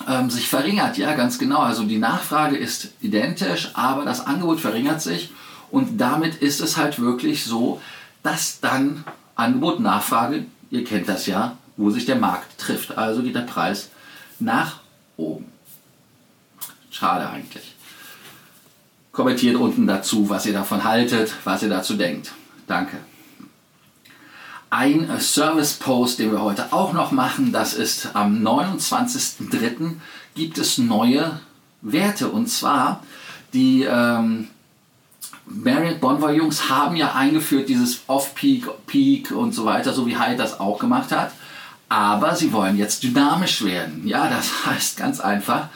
ähm, 0.09 0.31
sich 0.31 0.49
verringert. 0.49 0.99
Ja, 0.99 1.15
ganz 1.15 1.39
genau. 1.39 1.61
Also 1.61 1.83
die 1.85 1.99
Nachfrage 1.99 2.57
ist 2.57 2.93
identisch, 3.01 3.71
aber 3.75 4.05
das 4.05 4.27
Angebot 4.27 4.61
verringert 4.61 5.03
sich. 5.03 5.33
Und 5.71 6.01
damit 6.01 6.37
ist 6.37 6.61
es 6.61 6.77
halt 6.77 7.01
wirklich 7.01 7.45
so, 7.45 7.81
dass 8.23 8.61
dann 8.61 9.05
Angebot, 9.35 9.81
Nachfrage, 9.81 10.47
ihr 10.71 10.85
kennt 10.85 11.09
das 11.09 11.27
ja, 11.27 11.57
wo 11.77 11.91
sich 11.91 12.07
der 12.07 12.17
Markt 12.17 12.59
trifft. 12.59 12.97
Also 12.97 13.23
geht 13.23 13.35
der 13.35 13.41
Preis 13.41 13.91
nach 14.39 14.81
oben. 15.17 15.56
Schade 16.99 17.29
eigentlich. 17.29 17.75
Kommentiert 19.13 19.57
unten 19.57 19.87
dazu, 19.87 20.31
was 20.31 20.47
ihr 20.47 20.55
davon 20.55 20.85
haltet, 20.85 21.35
was 21.45 21.63
ihr 21.63 21.69
dazu 21.69 21.95
denkt. 21.95 22.33
Danke. 22.67 22.97
Ein 24.71 25.21
Service-Post, 25.21 26.19
den 26.19 26.33
wir 26.33 26.41
heute 26.41 26.73
auch 26.73 26.93
noch 26.93 27.13
machen, 27.13 27.53
das 27.53 27.75
ist 27.75 28.15
am 28.15 28.43
29.03. 28.43 29.97
gibt 30.35 30.59
es 30.59 30.79
neue 30.79 31.41
Werte. 31.83 32.29
Und 32.29 32.49
zwar 32.49 33.03
die 33.53 33.85
ähm, 33.85 34.49
Marriott 35.45 36.01
Bonvoy 36.01 36.37
Jungs 36.37 36.71
haben 36.71 36.97
ja 36.97 37.15
eingeführt 37.15 37.69
dieses 37.69 38.01
Off-Peak, 38.07 38.87
Peak 38.87 39.31
und 39.33 39.53
so 39.53 39.65
weiter, 39.65 39.93
so 39.93 40.07
wie 40.07 40.19
Hyde 40.19 40.37
das 40.37 40.61
auch 40.61 40.79
gemacht 40.79 41.13
hat. 41.13 41.33
Aber 41.89 42.35
sie 42.35 42.53
wollen 42.53 42.77
jetzt 42.77 43.03
dynamisch 43.03 43.63
werden. 43.63 44.07
Ja, 44.07 44.29
das 44.29 44.51
heißt 44.67 44.97
ganz 44.97 45.21
einfach, 45.21 45.69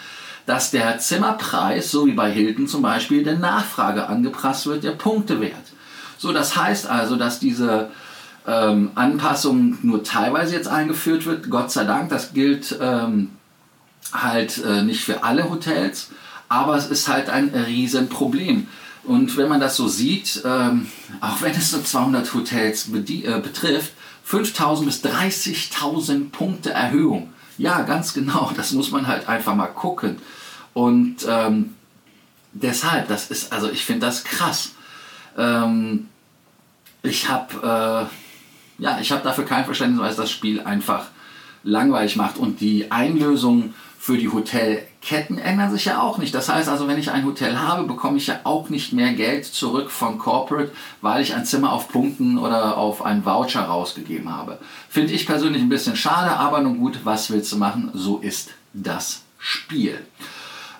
dass 0.46 0.70
der 0.70 0.98
Zimmerpreis, 0.98 1.90
so 1.90 2.06
wie 2.06 2.12
bei 2.12 2.30
Hilton 2.30 2.66
zum 2.66 2.82
Beispiel, 2.82 3.24
der 3.24 3.38
Nachfrage 3.38 4.08
angepasst 4.08 4.66
wird, 4.66 4.84
der 4.84 4.92
Punktewert. 4.92 5.54
So, 6.18 6.32
das 6.32 6.56
heißt 6.56 6.88
also, 6.88 7.16
dass 7.16 7.38
diese 7.38 7.90
ähm, 8.46 8.90
Anpassung 8.94 9.78
nur 9.82 10.02
teilweise 10.02 10.54
jetzt 10.54 10.68
eingeführt 10.68 11.26
wird. 11.26 11.50
Gott 11.50 11.70
sei 11.70 11.84
Dank, 11.84 12.10
das 12.10 12.32
gilt 12.32 12.76
ähm, 12.80 13.30
halt 14.12 14.62
äh, 14.64 14.82
nicht 14.82 15.04
für 15.04 15.22
alle 15.24 15.48
Hotels, 15.48 16.10
aber 16.48 16.76
es 16.76 16.86
ist 16.86 17.08
halt 17.08 17.30
ein 17.30 17.48
Riesenproblem. 17.48 18.66
Und 19.04 19.36
wenn 19.36 19.48
man 19.48 19.60
das 19.60 19.76
so 19.76 19.88
sieht, 19.88 20.42
ähm, 20.44 20.86
auch 21.20 21.40
wenn 21.42 21.52
es 21.52 21.72
nur 21.72 21.84
200 21.84 22.34
Hotels 22.34 22.88
äh, 22.88 23.40
betrifft, 23.40 23.92
5000 24.24 24.86
bis 24.86 25.04
30.000 25.04 26.30
Punkte 26.30 26.70
Erhöhung. 26.70 27.32
Ja, 27.60 27.82
ganz 27.82 28.14
genau, 28.14 28.50
das 28.56 28.72
muss 28.72 28.90
man 28.90 29.06
halt 29.06 29.28
einfach 29.28 29.54
mal 29.54 29.66
gucken. 29.66 30.16
Und 30.72 31.16
ähm, 31.28 31.74
deshalb, 32.54 33.08
das 33.08 33.30
ist, 33.30 33.52
also 33.52 33.70
ich 33.70 33.84
finde 33.84 34.06
das 34.06 34.24
krass. 34.24 34.72
Ähm, 35.36 36.08
ich 37.02 37.28
habe 37.28 38.08
äh, 38.08 38.82
ja, 38.82 38.98
ich 38.98 39.12
habe 39.12 39.22
dafür 39.22 39.44
kein 39.44 39.66
Verständnis, 39.66 40.00
weil 40.00 40.10
es 40.10 40.16
das 40.16 40.30
Spiel 40.30 40.62
einfach 40.62 41.08
langweilig 41.62 42.16
macht 42.16 42.38
und 42.38 42.60
die 42.60 42.90
Einlösung 42.90 43.74
für 43.98 44.16
die 44.16 44.32
Hotelketten 44.32 45.38
ändern 45.38 45.70
sich 45.70 45.84
ja 45.84 46.00
auch 46.00 46.16
nicht. 46.16 46.34
Das 46.34 46.48
heißt 46.48 46.70
also, 46.70 46.88
wenn 46.88 46.98
ich 46.98 47.10
ein 47.10 47.26
Hotel 47.26 47.58
habe, 47.58 47.84
bekomme 47.84 48.16
ich 48.16 48.28
ja 48.28 48.40
auch 48.44 48.70
nicht 48.70 48.94
mehr 48.94 49.12
Geld 49.12 49.44
zurück 49.44 49.90
von 49.90 50.18
Corporate, 50.18 50.72
weil 51.02 51.22
ich 51.22 51.34
ein 51.34 51.44
Zimmer 51.44 51.72
auf 51.72 51.88
Punkten 51.88 52.38
oder 52.38 52.78
auf 52.78 53.04
einen 53.04 53.26
Voucher 53.26 53.60
rausgegeben 53.60 54.34
habe. 54.34 54.58
Finde 54.88 55.12
ich 55.12 55.26
persönlich 55.26 55.60
ein 55.60 55.68
bisschen 55.68 55.96
schade, 55.96 56.30
aber 56.30 56.62
nun 56.62 56.78
gut, 56.78 57.00
was 57.04 57.30
willst 57.30 57.52
du 57.52 57.58
machen? 57.58 57.90
So 57.92 58.18
ist 58.18 58.50
das 58.72 59.22
Spiel. 59.38 59.98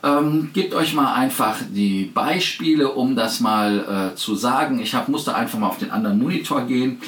Ähm, 0.03 0.51
gebt 0.55 0.73
euch 0.75 0.95
mal 0.95 1.13
einfach 1.13 1.57
die 1.69 2.05
Beispiele, 2.05 2.91
um 2.91 3.17
das 3.17 3.41
mal 3.41 4.13
äh, 4.13 4.17
zu 4.17 4.35
sagen. 4.35 4.81
Ich 4.81 4.95
hab, 4.95 5.09
musste 5.09 5.35
einfach 5.35 5.59
mal 5.59 5.69
auf 5.69 5.79
den 5.79 5.91
anderen 5.91 6.19
Monitor 6.19 6.63
gehen. 6.63 7.03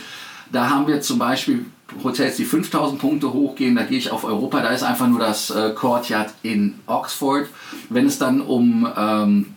Da 0.52 0.68
haben 0.68 0.86
wir 0.86 1.00
zum 1.00 1.18
Beispiel 1.18 1.64
Hotels, 2.04 2.36
die 2.36 2.44
5000 2.44 3.00
Punkte 3.00 3.32
hochgehen, 3.32 3.74
da 3.74 3.84
gehe 3.84 3.98
ich 3.98 4.10
auf 4.10 4.24
Europa, 4.24 4.60
da 4.60 4.68
ist 4.68 4.82
einfach 4.82 5.08
nur 5.08 5.18
das 5.18 5.50
äh, 5.50 5.70
Courtyard 5.70 6.32
in 6.42 6.74
Oxford. 6.86 7.48
Wenn 7.88 8.06
es 8.06 8.18
dann 8.18 8.40
um, 8.40 8.86
ähm, 8.96 9.54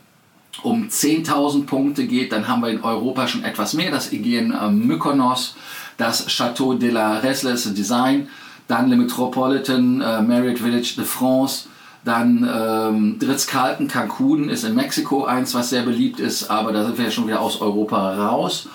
um 0.64 0.88
10.000 0.88 1.66
Punkte 1.66 2.08
geht, 2.08 2.32
dann 2.32 2.48
haben 2.48 2.62
wir 2.62 2.70
in 2.70 2.82
Europa 2.82 3.28
schon 3.28 3.44
etwas 3.44 3.74
mehr. 3.74 3.92
Das 3.92 4.12
Aegean 4.12 4.52
äh, 4.52 4.70
Mykonos, 4.70 5.56
das 5.98 6.28
Chateau 6.28 6.74
de 6.74 6.92
la 6.92 7.20
Restless 7.20 7.74
Design, 7.74 8.30
dann 8.68 8.90
Le 8.90 8.96
Metropolitan 8.96 10.02
äh, 10.02 10.22
Marriott 10.22 10.60
Village 10.60 10.96
de 10.98 11.06
France, 11.06 11.68
dann 12.06 12.48
ähm, 12.48 13.20
Ritz-Carlton 13.22 13.88
Cancun 13.88 14.50
ist 14.50 14.64
in 14.64 14.75
Mexiko 14.75 15.25
eins, 15.25 15.56
was 15.56 15.72
sehr 15.72 15.82
beliebt 15.82 16.20
ist, 16.20 16.52
aber 16.52 16.72
da 16.72 16.86
sind 16.86 16.98
wir 16.98 17.06
ja 17.06 17.12
schon 17.12 17.28
wieder 17.28 17.42
aus 17.42 17.62
Europa 17.62 18.14
raus. 18.14 18.68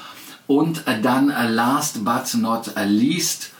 Und 0.50 0.82
dann 1.04 1.30
äh, 1.30 1.48
last 1.48 2.04
but 2.04 2.34
not 2.34 2.72
least, 2.84 3.52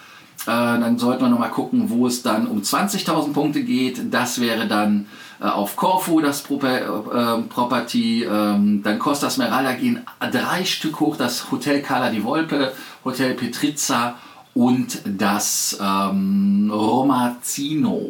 äh, 0.42 0.46
dann 0.46 0.98
sollten 0.98 1.22
wir 1.22 1.28
nochmal 1.28 1.52
gucken, 1.52 1.88
wo 1.88 2.08
es 2.08 2.24
dann 2.24 2.48
um 2.48 2.62
20.000 2.62 3.32
Punkte 3.32 3.62
geht. 3.62 4.12
Das 4.12 4.40
wäre 4.40 4.66
dann 4.66 5.06
äh, 5.40 5.44
auf 5.44 5.76
Corfu 5.76 6.20
das 6.20 6.42
Property. 6.42 8.24
Ähm, 8.24 8.82
dann 8.82 8.98
Costa 8.98 9.30
Smeralda 9.30 9.74
gehen 9.74 10.04
drei 10.18 10.64
Stück 10.64 10.98
hoch. 10.98 11.14
Das 11.14 11.52
Hotel 11.52 11.80
Cala 11.80 12.10
di 12.10 12.24
Volpe, 12.24 12.72
Hotel 13.04 13.34
Petrizza 13.34 14.16
und 14.54 15.00
das 15.04 15.78
ähm, 15.80 16.72
Romazzino. 16.74 18.02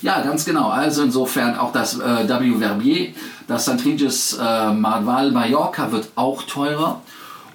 Ja, 0.00 0.22
ganz 0.22 0.44
genau. 0.44 0.70
Also 0.70 1.04
insofern 1.04 1.56
auch 1.56 1.70
das 1.70 2.00
äh, 2.00 2.28
W. 2.28 2.58
Verbier, 2.58 3.10
das 3.46 3.66
St. 3.66 3.84
Regis 3.84 4.32
äh, 4.42 4.72
Marval 4.72 5.30
Mallorca 5.30 5.92
wird 5.92 6.08
auch 6.16 6.42
teurer 6.42 7.00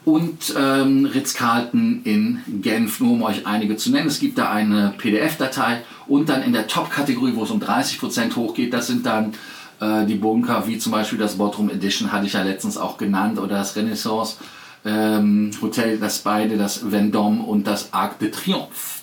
und 0.08 0.56
ähm, 0.58 1.04
Ritz-Carlton 1.06 2.00
in 2.06 2.40
Genf, 2.62 3.02
nur 3.02 3.12
um 3.12 3.24
euch 3.24 3.46
einige 3.46 3.76
zu 3.76 3.92
nennen. 3.92 4.08
Es 4.08 4.22
gibt 4.22 4.38
da 4.38 4.50
eine 4.50 4.94
PDF-Datei 4.98 5.82
und 6.08 6.30
dann 6.30 6.44
in 6.44 6.54
der 6.54 6.68
Top-Kategorie, 6.68 7.34
wo 7.36 7.44
es 7.44 7.52
um 7.52 7.62
30% 7.62 8.38
hochgeht, 8.38 8.74
das 8.74 8.88
sind 8.88 9.06
dann 9.06 9.34
äh, 9.82 10.06
die 10.06 10.16
Bunker, 10.16 10.66
wie 10.66 10.78
zum 10.78 10.94
Beispiel 10.94 11.20
das 11.20 11.36
Bodrum 11.36 11.70
Edition, 11.70 12.10
hatte 12.14 12.26
ich 12.26 12.32
ja 12.32 12.44
letztens 12.44 12.78
auch 12.78 12.98
genannt, 12.98 13.38
oder 13.38 13.58
das 13.58 13.76
Renaissance 13.76 14.38
ähm, 14.86 15.52
Hotel, 15.62 15.98
das 15.98 16.20
beide, 16.20 16.56
das 16.56 16.86
Vendôme 16.86 17.42
und 17.42 17.68
das 17.68 17.92
Arc 17.92 18.18
de 18.20 18.32
Triomphe. 18.32 19.02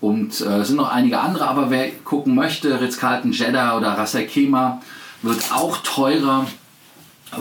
Und 0.00 0.40
äh, 0.40 0.60
es 0.60 0.68
sind 0.68 0.78
noch 0.78 0.90
einige 0.90 1.20
andere, 1.20 1.48
aber 1.48 1.68
wer 1.68 1.90
gucken 2.02 2.34
möchte, 2.34 2.80
Ritz-Carlton 2.80 3.32
Jeddah 3.32 3.76
oder 3.76 3.88
Ras 3.88 4.16
Khaimah 4.16 4.80
wird 5.20 5.52
auch 5.52 5.76
teurer, 5.82 6.46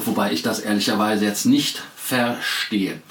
wobei 0.04 0.34
ich 0.34 0.42
das 0.42 0.60
ehrlicherweise 0.60 1.24
jetzt 1.24 1.46
nicht 1.46 1.82
verstehe. 2.06 3.02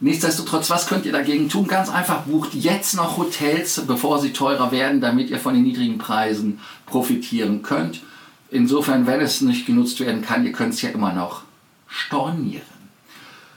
Nichtsdestotrotz, 0.00 0.68
was 0.68 0.88
könnt 0.88 1.06
ihr 1.06 1.12
dagegen 1.12 1.48
tun? 1.48 1.68
Ganz 1.68 1.88
einfach, 1.88 2.22
bucht 2.22 2.54
jetzt 2.54 2.94
noch 2.94 3.16
Hotels, 3.16 3.82
bevor 3.86 4.18
sie 4.18 4.32
teurer 4.32 4.70
werden, 4.72 5.00
damit 5.00 5.30
ihr 5.30 5.38
von 5.38 5.54
den 5.54 5.62
niedrigen 5.62 5.96
Preisen 5.96 6.60
profitieren 6.84 7.62
könnt. 7.62 8.02
Insofern, 8.50 9.06
wenn 9.06 9.20
es 9.20 9.40
nicht 9.40 9.64
genutzt 9.64 10.00
werden 10.00 10.22
kann, 10.22 10.44
ihr 10.44 10.52
könnt 10.52 10.74
es 10.74 10.82
ja 10.82 10.90
immer 10.90 11.12
noch 11.12 11.42
stornieren. 11.88 12.66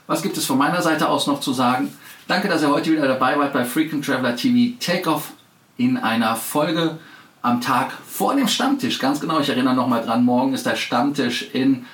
Was 0.06 0.22
gibt 0.22 0.36
es 0.36 0.46
von 0.46 0.56
meiner 0.56 0.82
Seite 0.82 1.08
aus 1.08 1.26
noch 1.26 1.40
zu 1.40 1.52
sagen? 1.52 1.92
Danke, 2.26 2.48
dass 2.48 2.62
ihr 2.62 2.70
heute 2.70 2.92
wieder 2.92 3.06
dabei 3.06 3.38
wart 3.38 3.52
bei 3.52 3.64
Frequent 3.64 4.04
Traveler 4.04 4.36
TV 4.36 4.78
Takeoff 4.80 5.32
in 5.76 5.96
einer 5.96 6.36
Folge 6.36 6.98
am 7.42 7.60
Tag 7.60 7.92
vor 8.06 8.34
dem 8.34 8.48
Stammtisch. 8.48 8.98
Ganz 8.98 9.20
genau, 9.20 9.40
ich 9.40 9.48
erinnere 9.48 9.74
nochmal 9.74 10.04
dran, 10.04 10.24
morgen 10.24 10.54
ist 10.54 10.64
der 10.64 10.76
Stammtisch 10.76 11.50
in 11.52 11.84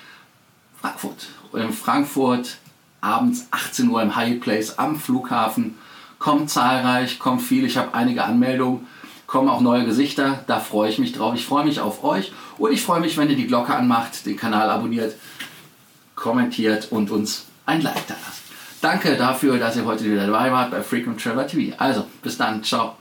Frankfurt. 0.80 1.26
In 1.52 1.72
Frankfurt 1.72 2.58
abends 3.00 3.46
18 3.50 3.88
Uhr 3.88 4.02
im 4.02 4.16
High 4.16 4.40
Place 4.40 4.78
am 4.78 4.96
Flughafen. 4.96 5.76
Kommt 6.18 6.50
zahlreich, 6.50 7.18
kommt 7.18 7.42
viel. 7.42 7.64
Ich 7.64 7.76
habe 7.76 7.94
einige 7.94 8.24
Anmeldungen, 8.24 8.86
kommen 9.26 9.48
auch 9.48 9.60
neue 9.60 9.84
Gesichter. 9.84 10.44
Da 10.46 10.60
freue 10.60 10.90
ich 10.90 10.98
mich 10.98 11.12
drauf. 11.12 11.34
Ich 11.34 11.46
freue 11.46 11.64
mich 11.64 11.80
auf 11.80 12.04
euch 12.04 12.32
und 12.58 12.72
ich 12.72 12.82
freue 12.82 13.00
mich, 13.00 13.16
wenn 13.16 13.30
ihr 13.30 13.36
die 13.36 13.46
Glocke 13.46 13.74
anmacht, 13.74 14.26
den 14.26 14.36
Kanal 14.36 14.70
abonniert, 14.70 15.14
kommentiert 16.14 16.90
und 16.90 17.10
uns 17.10 17.46
ein 17.66 17.82
Like 17.82 18.06
da 18.06 18.14
lasst. 18.24 18.42
Danke 18.80 19.16
dafür, 19.16 19.58
dass 19.58 19.76
ihr 19.76 19.84
heute 19.84 20.04
wieder 20.04 20.26
dabei 20.26 20.52
wart 20.52 20.70
bei 20.70 20.82
Frequent 20.82 21.20
Traveler 21.22 21.46
TV. 21.46 21.74
Also, 21.78 22.06
bis 22.22 22.36
dann. 22.36 22.62
Ciao. 22.62 22.96